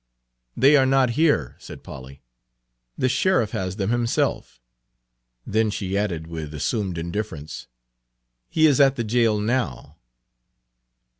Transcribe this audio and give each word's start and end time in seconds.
"They 0.57 0.75
are 0.75 0.87
not 0.87 1.11
here," 1.11 1.55
said 1.59 1.83
Polly. 1.83 2.23
"The 2.97 3.07
sheriff 3.07 3.51
has 3.51 3.75
them 3.75 3.91
himself." 3.91 4.59
Then 5.45 5.69
she 5.69 5.95
added, 5.95 6.25
with 6.25 6.55
assumed 6.55 6.97
indifference, 6.97 7.67
"He 8.49 8.65
is 8.65 8.81
at 8.81 8.95
the 8.95 9.03
jail 9.03 9.39
now." 9.39 9.97